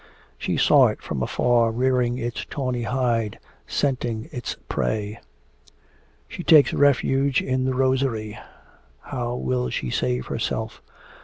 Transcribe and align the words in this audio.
She 0.39 0.57
saw 0.57 0.87
it 0.87 0.99
from 1.03 1.21
afar 1.21 1.69
rearing 1.69 2.17
its 2.17 2.43
tawny 2.45 2.81
hide, 2.81 3.37
scenting 3.67 4.29
its 4.31 4.57
prey. 4.67 5.19
She 6.27 6.41
takes 6.43 6.73
refuge 6.73 7.39
in 7.39 7.65
the 7.65 7.75
rosery. 7.75 8.35
How 9.01 9.35
will 9.35 9.69
she 9.69 9.91
save 9.91 10.25
herself? 10.25 10.81